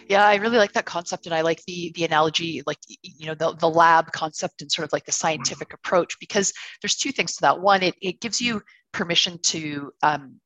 [0.08, 3.34] Yeah, I really like that concept, and I like the the analogy, like you know,
[3.34, 7.36] the the lab concept and sort of like the scientific approach, because there's two things
[7.36, 7.60] to that.
[7.60, 10.40] One, it it gives you permission to um,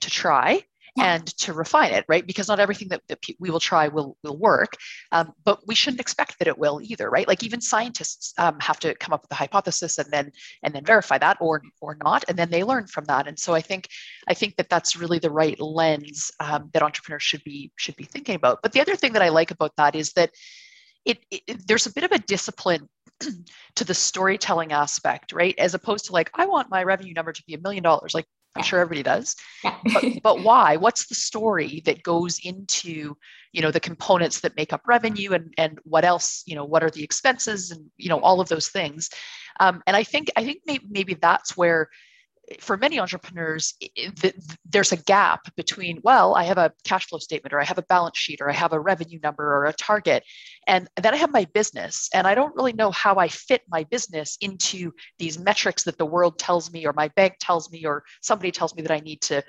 [0.00, 0.62] to try
[1.00, 2.26] and to refine it, right?
[2.26, 4.76] Because not everything that, that we will try will will work,
[5.12, 7.28] um, but we shouldn't expect that it will either, right?
[7.28, 10.32] Like even scientists um, have to come up with a hypothesis and then
[10.62, 13.28] and then verify that or or not, and then they learn from that.
[13.28, 13.88] And so I think
[14.28, 18.04] I think that that's really the right lens um, that entrepreneurs should be should be
[18.04, 18.60] thinking about.
[18.62, 20.30] But the other thing that I like about that is that
[21.04, 22.88] it, it there's a bit of a discipline
[23.76, 25.54] to the storytelling aspect, right?
[25.58, 28.14] As opposed to like, I want my revenue number to be a million dollars.
[28.14, 29.36] Like, I'm sure everybody does.
[29.62, 29.76] Yeah.
[29.92, 30.76] but, but why?
[30.76, 33.16] What's the story that goes into,
[33.52, 36.82] you know, the components that make up revenue and and what else, you know, what
[36.82, 39.10] are the expenses and you know all of those things.
[39.60, 41.88] Um, and I think I think maybe, maybe that's where
[42.60, 43.74] for many entrepreneurs,
[44.64, 47.82] there's a gap between, well, I have a cash flow statement, or I have a
[47.82, 50.24] balance sheet, or I have a revenue number, or a target.
[50.66, 53.84] And then I have my business, and I don't really know how I fit my
[53.84, 58.04] business into these metrics that the world tells me, or my bank tells me, or
[58.22, 59.42] somebody tells me that I need to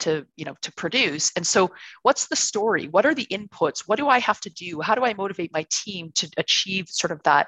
[0.00, 1.30] to you know to produce.
[1.36, 1.70] And so
[2.02, 2.88] what's the story?
[2.88, 3.84] What are the inputs?
[3.86, 4.80] What do i have to do?
[4.80, 7.46] How do i motivate my team to achieve sort of that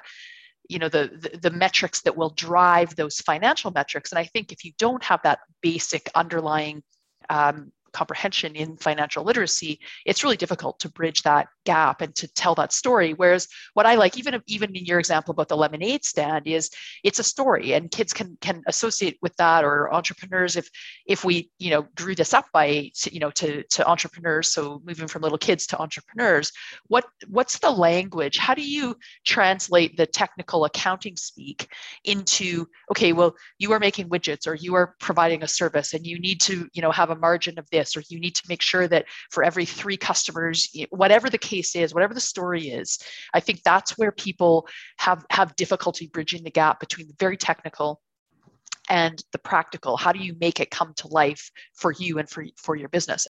[0.69, 4.11] you know the, the, the metrics that will drive those financial metrics.
[4.11, 6.83] And i think if you don't have that basic underlying
[7.29, 12.53] um, comprehension in financial literacy, it's really difficult to bridge that gap and to tell
[12.55, 13.13] that story.
[13.13, 16.69] Whereas what I like, even even in your example about the lemonade stand, is
[17.03, 20.69] it's a story, and kids can can associate with that, or entrepreneurs if
[21.07, 25.07] if we you know drew this up by you know to to entrepreneurs, so moving
[25.07, 26.51] from little kids to entrepreneurs,
[26.87, 28.37] what what's the language?
[28.37, 31.67] How do you translate the technical accounting speak
[32.03, 36.19] into okay, well you are making widgets or you are providing a service, and you
[36.19, 38.61] need to you know have a margin of this this or you need to make
[38.61, 42.99] sure that for every three customers whatever the case is whatever the story is
[43.33, 48.01] i think that's where people have have difficulty bridging the gap between the very technical
[48.89, 52.45] and the practical how do you make it come to life for you and for
[52.57, 53.27] for your business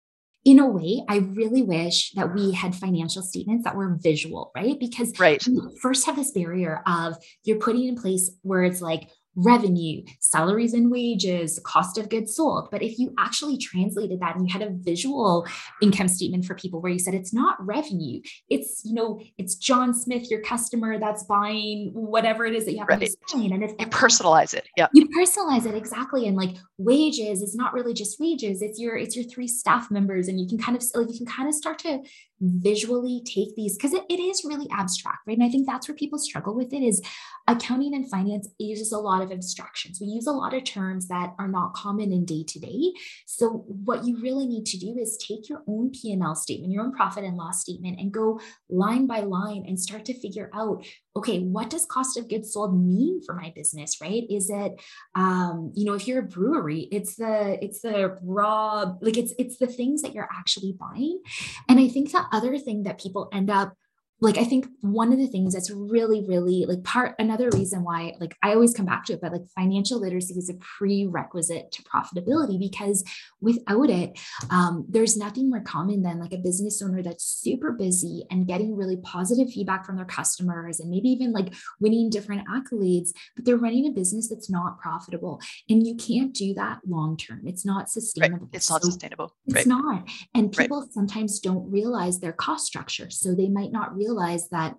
[0.43, 4.79] in a way, I really wish that we had financial statements that were visual, right?
[4.79, 5.39] Because right.
[5.79, 10.91] first have this barrier of you're putting in place where it's like, revenue, salaries and
[10.91, 12.69] wages, cost of goods sold.
[12.71, 15.47] But if you actually translated that and you had a visual
[15.81, 19.93] income statement for people where you said it's not revenue, it's, you know, it's John
[19.93, 23.09] Smith, your customer that's buying whatever it is that you have right.
[23.33, 24.87] on And if you personalize it, yeah.
[24.93, 26.27] You personalize it exactly.
[26.27, 30.27] And like wages is not really just wages, it's your it's your three staff members.
[30.27, 31.99] And you can kind of like you can kind of start to
[32.41, 35.37] visually take these because it, it is really abstract, right?
[35.37, 37.01] And I think that's where people struggle with it is
[37.47, 39.99] accounting and finance uses a lot of abstractions.
[40.01, 42.93] We use a lot of terms that are not common in day to day.
[43.25, 46.93] So what you really need to do is take your own P&L statement, your own
[46.93, 51.39] profit and loss statement and go line by line and start to figure out okay
[51.39, 54.23] what does cost of goods sold mean for my business right?
[54.29, 54.81] Is it
[55.15, 59.57] um you know if you're a brewery it's the it's the raw like it's it's
[59.57, 61.21] the things that you're actually buying.
[61.67, 63.75] And i think the other thing that people end up
[64.21, 68.13] like i think one of the things that's really really like part another reason why
[68.19, 71.83] like i always come back to it but like financial literacy is a prerequisite to
[71.83, 73.03] profitability because
[73.41, 74.17] without it
[74.49, 78.75] um, there's nothing more common than like a business owner that's super busy and getting
[78.75, 83.57] really positive feedback from their customers and maybe even like winning different accolades but they're
[83.57, 87.89] running a business that's not profitable and you can't do that long term it's not
[87.89, 88.49] sustainable right.
[88.53, 89.67] it's not so sustainable it's right.
[89.67, 90.91] not and people right.
[90.91, 94.75] sometimes don't realize their cost structure so they might not realize realize that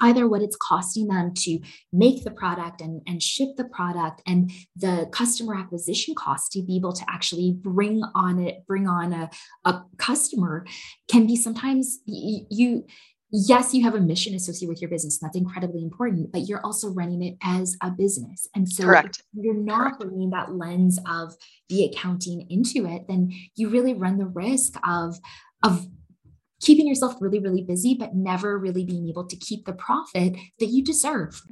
[0.00, 1.58] either what it's costing them to
[1.92, 6.76] make the product and, and ship the product and the customer acquisition cost to be
[6.76, 9.30] able to actually bring on it bring on a,
[9.64, 10.66] a customer
[11.10, 12.84] can be sometimes you,
[13.30, 16.88] yes you have a mission associated with your business that's incredibly important but you're also
[16.88, 19.22] running it as a business and so Correct.
[19.34, 20.00] you're not Correct.
[20.00, 21.34] bringing that lens of
[21.68, 25.16] the accounting into it then you really run the risk of
[25.62, 25.86] of
[26.62, 30.66] keeping yourself really, really busy, but never really being able to keep the profit that
[30.66, 31.42] you deserve.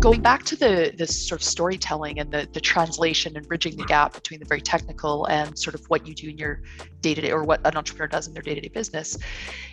[0.00, 3.84] Going back to the this sort of storytelling and the, the translation and bridging the
[3.84, 6.62] gap between the very technical and sort of what you do in your
[7.00, 9.16] day-to-day or what an entrepreneur does in their day-to-day business,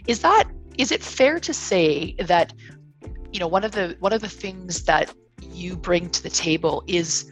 [0.07, 0.45] is that
[0.77, 2.53] is it fair to say that
[3.31, 5.13] you know one of the one of the things that
[5.51, 7.31] you bring to the table is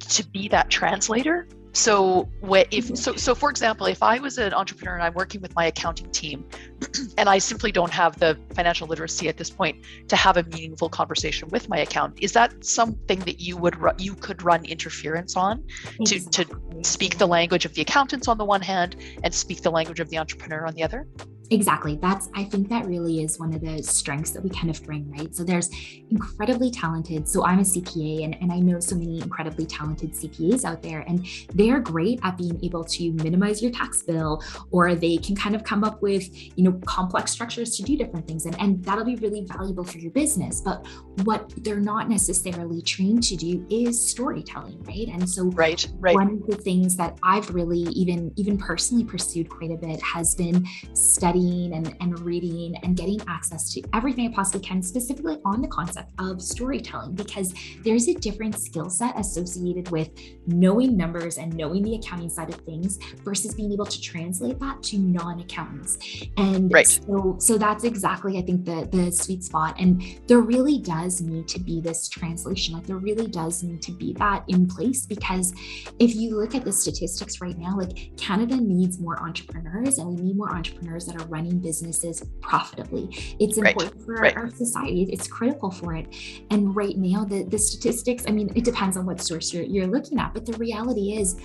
[0.00, 2.28] to be that translator so
[2.70, 5.66] if so so for example if i was an entrepreneur and i'm working with my
[5.66, 6.44] accounting team
[7.18, 10.88] and i simply don't have the financial literacy at this point to have a meaningful
[10.88, 15.64] conversation with my account is that something that you would you could run interference on?
[16.06, 16.44] To to
[16.82, 20.08] speak the language of the accountants on the one hand and speak the language of
[20.10, 21.06] the entrepreneur on the other
[21.50, 21.96] Exactly.
[22.00, 25.10] That's, I think that really is one of the strengths that we kind of bring,
[25.10, 25.34] right?
[25.34, 25.68] So there's
[26.10, 27.28] incredibly talented.
[27.28, 31.00] So I'm a CPA and, and I know so many incredibly talented CPAs out there,
[31.06, 35.54] and they're great at being able to minimize your tax bill, or they can kind
[35.54, 36.26] of come up with,
[36.56, 38.46] you know, complex structures to do different things.
[38.46, 40.60] And, and that'll be really valuable for your business.
[40.60, 40.86] But
[41.24, 45.08] what they're not necessarily trained to do is storytelling, right?
[45.08, 46.14] And so right, right.
[46.14, 50.34] one of the things that I've really even even personally pursued quite a bit has
[50.34, 55.38] been studying studying and, and reading and getting access to everything I possibly can, specifically
[55.44, 60.10] on the concept of storytelling, because there's a different skill set associated with
[60.46, 64.82] knowing numbers and knowing the accounting side of things versus being able to translate that
[64.82, 65.98] to non-accountants.
[66.36, 66.86] And right.
[66.86, 69.76] so, so that's exactly, I think, the, the sweet spot.
[69.78, 72.74] And there really does need to be this translation.
[72.74, 75.52] Like there really does need to be that in place because
[75.98, 80.22] if you look at the statistics right now, like Canada needs more entrepreneurs and we
[80.22, 83.08] need more entrepreneurs that are running businesses profitably.
[83.38, 84.04] It's important right.
[84.04, 84.36] for right.
[84.36, 85.08] our society.
[85.12, 86.06] It's critical for it.
[86.50, 89.86] And right now, the, the statistics, I mean, it depends on what source you're, you're
[89.86, 91.36] looking at, but the reality is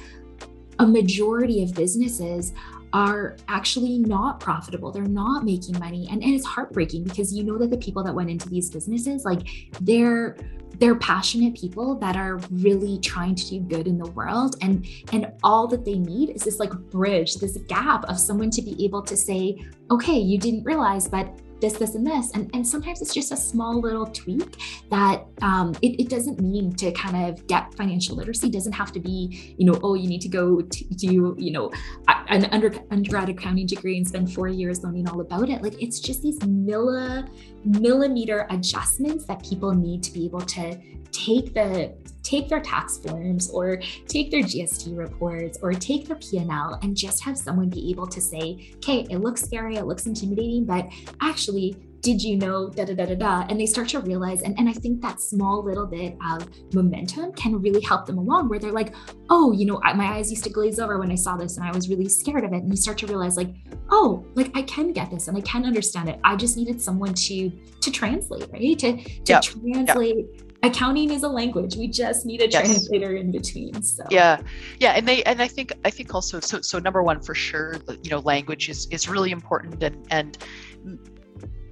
[0.80, 2.54] a majority of businesses
[2.94, 4.92] are actually not profitable.
[4.92, 6.08] They're not making money.
[6.10, 9.26] And, and it's heartbreaking because you know that the people that went into these businesses,
[9.26, 9.48] like
[9.82, 10.38] they're
[10.80, 15.32] they're passionate people that are really trying to do good in the world and and
[15.44, 19.02] all that they need is this like bridge this gap of someone to be able
[19.02, 19.58] to say
[19.90, 22.32] okay you didn't realize but this, this, and this.
[22.34, 24.58] And, and sometimes it's just a small little tweak
[24.90, 28.48] that um, it, it, doesn't mean to kind of get financial literacy.
[28.48, 31.52] It doesn't have to be, you know, oh, you need to go to do, you
[31.52, 31.72] know,
[32.08, 35.62] an under, undergrad accounting degree and spend four years learning all about it.
[35.62, 37.28] Like it's just these milli,
[37.66, 40.78] millimeter adjustments that people need to be able to
[41.12, 41.94] take the
[42.28, 47.24] take their tax forms or take their GST reports or take their P&L and just
[47.24, 50.88] have someone be able to say, okay, it looks scary, it looks intimidating, but
[51.22, 53.46] actually, did you know da da da da da?
[53.50, 57.34] And they start to realize and, and i think that small little bit of momentum
[57.34, 58.94] can really help them along where they're like
[59.30, 61.72] oh you know my eyes used to glaze over when i saw this and i
[61.72, 62.58] was really scared of it.
[62.58, 63.50] And you start to realize like
[63.90, 66.20] oh like i can get this and i can understand it.
[66.24, 68.78] I just needed someone to to translate right?
[68.80, 69.42] To to yep.
[69.42, 72.66] translate yep accounting is a language we just need a yes.
[72.66, 74.40] translator in between so yeah
[74.80, 77.78] yeah and they and i think i think also so so number one for sure
[78.04, 80.38] you know language is is really important and and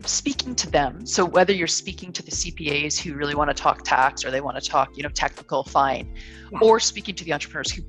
[0.06, 3.84] speaking to them so whether you're speaking to the cpas who really want to talk
[3.84, 6.16] tax or they want to talk you know technical fine
[6.52, 6.60] yeah.
[6.62, 7.82] or speaking to the entrepreneurs who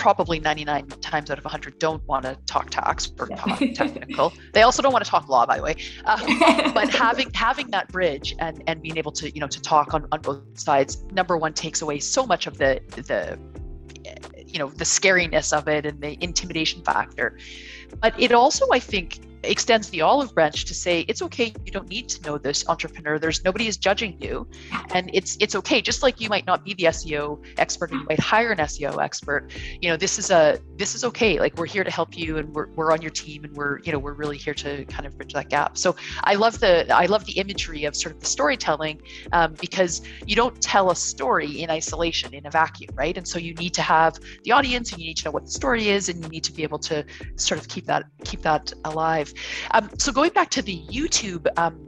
[0.00, 4.32] probably 99 times out of 100 don't want to talk tax or talk technical.
[4.52, 5.76] They also don't want to talk law, by the way.
[6.04, 9.94] Uh, but having having that bridge and and being able to you know to talk
[9.94, 13.38] on on both sides, number one takes away so much of the the
[14.46, 17.38] you know the scariness of it and the intimidation factor.
[18.00, 21.88] But it also, I think, extends the olive branch to say it's okay you don't
[21.88, 23.18] need to know this entrepreneur.
[23.18, 24.48] There's nobody is judging you.
[24.92, 25.80] And it's it's okay.
[25.80, 29.02] Just like you might not be the SEO expert and you might hire an SEO
[29.02, 29.50] expert
[29.80, 31.38] you know this is a this is okay.
[31.38, 33.92] Like we're here to help you and we're, we're on your team and we're you
[33.92, 35.76] know we're really here to kind of bridge that gap.
[35.78, 39.00] So I love the I love the imagery of sort of the storytelling
[39.32, 43.16] um, because you don't tell a story in isolation in a vacuum right?
[43.16, 45.50] And so you need to have the audience and you need to know what the
[45.50, 47.04] story is and you need to be able to
[47.36, 49.29] sort of keep that keep that alive
[49.72, 51.86] um, so going back to the YouTube um,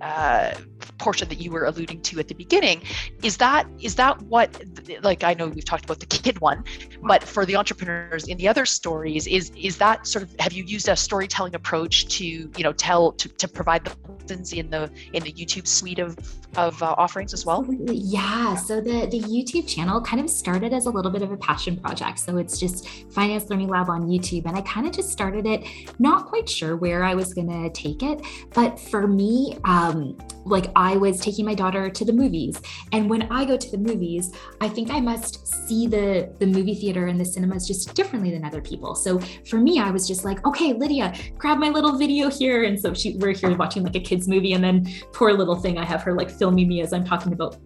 [0.00, 0.54] uh,
[0.98, 2.82] portion that you were alluding to at the beginning
[3.22, 4.62] is that is that what
[5.02, 6.64] like i know we've talked about the kid one
[7.02, 10.64] but for the entrepreneurs in the other stories is is that sort of have you
[10.64, 14.90] used a storytelling approach to you know tell to, to provide the lessons in the
[15.12, 16.16] in the youtube suite of
[16.56, 17.66] of uh, offerings as well?
[17.68, 18.54] Yeah.
[18.54, 21.76] So the the youtube channel kind of started as a little bit of a passion
[21.76, 22.20] project.
[22.20, 25.64] So it's just finance learning lab on youtube and i kind of just started it
[25.98, 28.20] not quite sure where i was going to take it
[28.52, 32.60] but for me um like I was taking my daughter to the movies.
[32.92, 36.74] And when I go to the movies, I think I must see the, the movie
[36.74, 38.94] theater and the cinemas just differently than other people.
[38.94, 42.64] So for me, I was just like, okay, Lydia, grab my little video here.
[42.64, 44.52] And so she, we're here watching like a kid's movie.
[44.52, 47.56] And then poor little thing, I have her like filming me as I'm talking about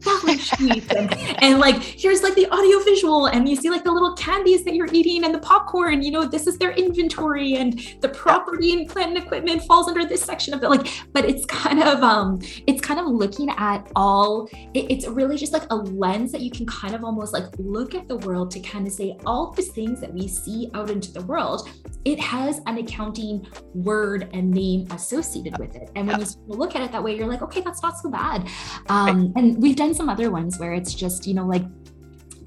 [0.59, 3.27] and, and like, here's like the audio visual.
[3.27, 6.27] And you see like the little candies that you're eating and the popcorn, you know,
[6.27, 10.55] this is their inventory and the property and plant and equipment falls under this section
[10.55, 10.69] of it.
[10.69, 15.37] Like, but it's kind of, um, it's kind of looking at all, it, it's really
[15.37, 18.51] just like a lens that you can kind of almost like look at the world
[18.53, 21.69] to kind of say all the things that we see out into the world,
[22.05, 25.91] it has an accounting word and name associated with it.
[25.97, 28.49] And when you look at it that way, you're like, okay, that's not so bad.
[28.89, 31.65] Um, and we've done some other ones where it's just, you know, like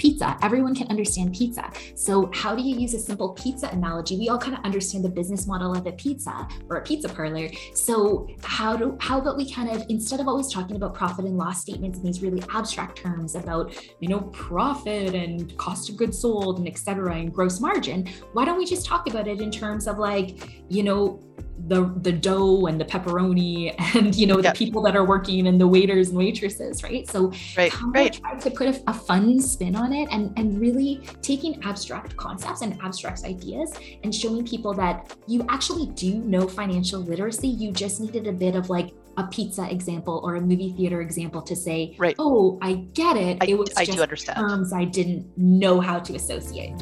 [0.02, 0.36] pizza.
[0.42, 1.70] Everyone can understand pizza.
[1.94, 4.18] So, how do you use a simple pizza analogy?
[4.18, 7.50] We all kind of understand the business model of a pizza or a pizza parlor.
[7.76, 11.38] So, how do how about we kind of instead of always talking about profit and
[11.38, 16.18] loss statements in these really abstract terms about you know profit and cost of goods
[16.18, 19.52] sold and et cetera and gross margin, why don't we just talk about it in
[19.52, 21.22] terms of like you know
[21.68, 24.54] the the dough and the pepperoni and you know yep.
[24.54, 28.14] the people that are working and the waiters and waitresses right so right, right.
[28.14, 32.62] try to put a, a, fun spin on it and and really taking abstract concepts
[32.62, 38.00] and abstract ideas and showing people that you actually do know financial literacy you just
[38.00, 41.96] needed a bit of like a pizza example or a movie theater example to say
[41.98, 42.16] right.
[42.18, 44.38] oh i get it I, it was I just do understand.
[44.38, 46.76] terms i didn't know how to associate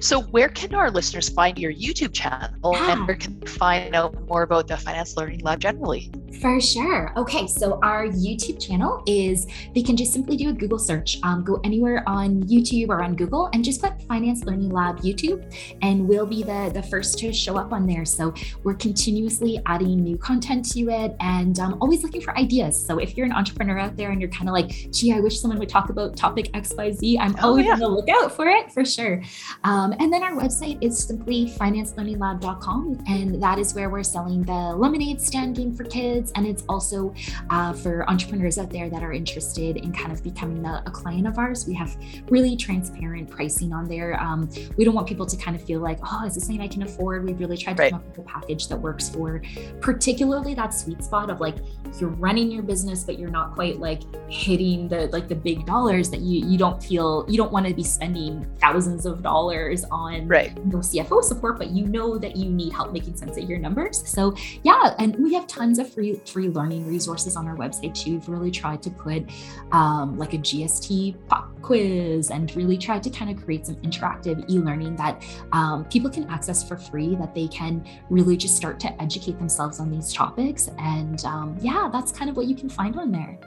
[0.00, 2.92] So, where can our listeners find your YouTube channel yeah.
[2.92, 6.10] and where can they find out more about the Finance Learning Lab generally?
[6.40, 7.12] For sure.
[7.16, 11.18] Okay, so our YouTube channel is they can just simply do a Google search.
[11.22, 15.52] Um, go anywhere on YouTube or on Google and just put Finance Learning Lab YouTube,
[15.82, 18.04] and we'll be the, the first to show up on there.
[18.04, 22.80] So, we're continuously adding new content to it and um, always looking for ideas.
[22.84, 25.40] So, if you're an entrepreneur out there and you're kind of like, gee, I wish
[25.40, 27.72] someone would talk about topic XYZ, I'm oh, always yeah.
[27.72, 29.22] on the lookout for it for sure.
[29.68, 33.04] Um, and then our website is simply financelearninglab.com.
[33.06, 36.32] And that is where we're selling the lemonade stand game for kids.
[36.36, 37.14] And it's also
[37.50, 41.26] uh, for entrepreneurs out there that are interested in kind of becoming a, a client
[41.26, 41.66] of ours.
[41.66, 41.94] We have
[42.30, 44.18] really transparent pricing on there.
[44.22, 44.48] Um,
[44.78, 46.84] we don't want people to kind of feel like, oh, is this something I can
[46.84, 47.26] afford?
[47.26, 47.92] We've really tried to right.
[47.92, 49.42] come up with a package that works for
[49.82, 51.56] particularly that sweet spot of like
[52.00, 54.00] you're running your business, but you're not quite like
[54.30, 57.74] hitting the like the big dollars that you you don't feel you don't want to
[57.74, 59.47] be spending thousands of dollars
[59.90, 60.54] on right.
[60.54, 64.06] CFO support, but you know that you need help making sense of your numbers.
[64.08, 68.12] So yeah, and we have tons of free free learning resources on our website too.
[68.12, 69.24] We've really tried to put
[69.72, 74.48] um, like a GST pop quiz and really tried to kind of create some interactive
[74.48, 79.02] e-learning that um, people can access for free that they can really just start to
[79.02, 80.68] educate themselves on these topics.
[80.78, 83.38] And um, yeah, that's kind of what you can find on there.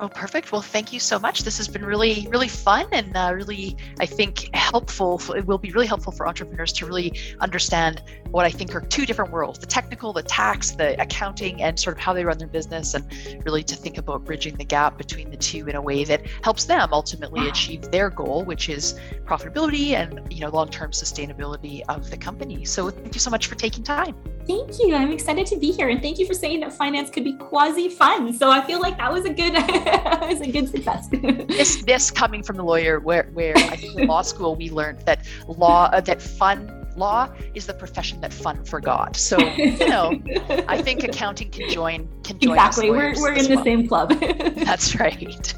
[0.00, 0.50] Oh, perfect.
[0.50, 1.42] Well, thank you so much.
[1.42, 5.20] This has been really, really fun and uh, really, I think, helpful.
[5.36, 9.04] It will be really helpful for entrepreneurs to really understand what I think are two
[9.04, 12.48] different worlds the technical, the tax, the accounting, and sort of how they run their
[12.48, 13.04] business, and
[13.44, 16.64] really to think about bridging the gap between the two in a way that helps
[16.64, 22.16] them ultimately achieve their goal, which is profitability and you know long-term sustainability of the
[22.16, 22.64] company.
[22.64, 24.16] So, thank you so much for taking time.
[24.46, 24.94] Thank you.
[24.94, 27.90] I'm excited to be here, and thank you for saying that finance could be quasi
[27.90, 28.32] fun.
[28.32, 29.54] So I feel like that was a good.
[30.30, 31.08] was a good success.
[31.08, 35.00] this this coming from the lawyer where where I think in law school we learned
[35.00, 39.16] that law uh, that fun law is the profession that fun forgot.
[39.16, 40.20] So you know,
[40.68, 42.90] I think accounting can join can join exactly.
[42.90, 43.64] We're we're in the well.
[43.64, 44.10] same club.
[44.20, 45.54] That's right.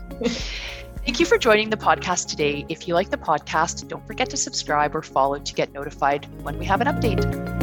[1.04, 2.64] Thank you for joining the podcast today.
[2.68, 6.58] If you like the podcast, don't forget to subscribe or follow to get notified when
[6.58, 7.61] we have an update.